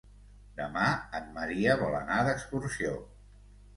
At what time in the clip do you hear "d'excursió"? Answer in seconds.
2.29-2.95